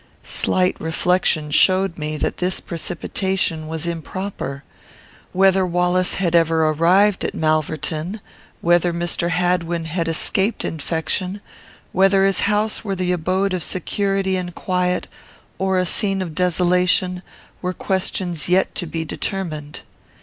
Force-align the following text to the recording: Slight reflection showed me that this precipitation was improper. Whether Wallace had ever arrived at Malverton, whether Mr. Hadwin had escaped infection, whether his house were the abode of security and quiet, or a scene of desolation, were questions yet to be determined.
Slight 0.23 0.81
reflection 0.81 1.51
showed 1.51 1.95
me 1.99 2.17
that 2.17 2.37
this 2.37 2.59
precipitation 2.59 3.67
was 3.67 3.85
improper. 3.85 4.63
Whether 5.31 5.63
Wallace 5.63 6.15
had 6.15 6.33
ever 6.35 6.65
arrived 6.67 7.23
at 7.23 7.35
Malverton, 7.35 8.19
whether 8.61 8.91
Mr. 8.93 9.29
Hadwin 9.29 9.85
had 9.85 10.07
escaped 10.07 10.65
infection, 10.65 11.39
whether 11.91 12.25
his 12.25 12.39
house 12.49 12.83
were 12.83 12.95
the 12.95 13.11
abode 13.11 13.53
of 13.53 13.61
security 13.63 14.37
and 14.37 14.55
quiet, 14.55 15.07
or 15.59 15.77
a 15.77 15.85
scene 15.85 16.23
of 16.23 16.33
desolation, 16.33 17.21
were 17.61 17.71
questions 17.71 18.49
yet 18.49 18.73
to 18.73 18.87
be 18.87 19.05
determined. 19.05 19.81